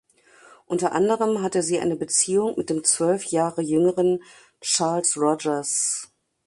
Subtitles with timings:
[0.65, 4.23] Unter anderem hatte sie eine Beziehung mit dem zwölf Jahre jüngeren
[4.59, 6.11] Charles Rogers.